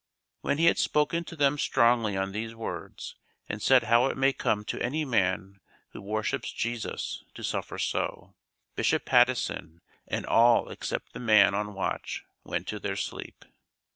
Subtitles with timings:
[0.41, 3.17] When he had spoken to them strongly on these words
[3.47, 5.59] and said how it may come to any man
[5.91, 8.33] who worships Jesus to suffer so,
[8.75, 9.77] Bishop Patteson
[10.07, 13.45] and all except the man on watch went to their sleep.